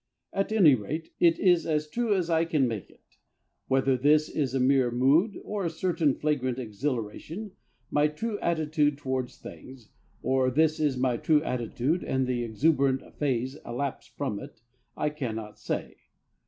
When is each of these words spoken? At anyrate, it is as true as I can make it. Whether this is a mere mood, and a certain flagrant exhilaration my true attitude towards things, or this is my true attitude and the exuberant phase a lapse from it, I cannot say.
At 0.33 0.51
anyrate, 0.51 1.11
it 1.19 1.37
is 1.37 1.67
as 1.67 1.87
true 1.87 2.15
as 2.15 2.27
I 2.27 2.43
can 2.43 2.67
make 2.67 2.89
it. 2.89 3.17
Whether 3.67 3.95
this 3.95 4.29
is 4.29 4.55
a 4.55 4.59
mere 4.59 4.89
mood, 4.89 5.35
and 5.35 5.65
a 5.65 5.69
certain 5.69 6.15
flagrant 6.15 6.57
exhilaration 6.57 7.51
my 7.91 8.07
true 8.07 8.39
attitude 8.39 8.97
towards 8.97 9.37
things, 9.37 9.91
or 10.23 10.49
this 10.49 10.79
is 10.79 10.97
my 10.97 11.17
true 11.17 11.43
attitude 11.43 12.03
and 12.03 12.25
the 12.25 12.43
exuberant 12.43 13.03
phase 13.19 13.59
a 13.63 13.73
lapse 13.73 14.07
from 14.07 14.39
it, 14.39 14.61
I 14.97 15.11
cannot 15.11 15.59
say. 15.59 15.97